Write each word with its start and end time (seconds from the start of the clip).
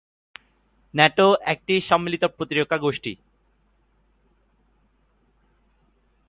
NATO 0.93 1.27
একটি 1.45 1.73
সম্মিলিত 1.81 2.23
প্রতিরক্ষা 2.37 2.77
গোষ্ঠী। 2.77 3.13